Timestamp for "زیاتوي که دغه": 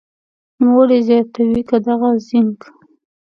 1.07-2.09